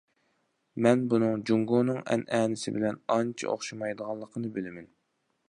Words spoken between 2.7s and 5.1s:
بىلەن ئانچە ئوخشىمايدىغانلىقىنى بىلىمەن.